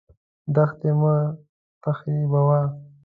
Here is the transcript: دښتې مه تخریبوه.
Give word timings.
دښتې 0.55 0.91
مه 0.99 1.15
تخریبوه. 1.83 2.59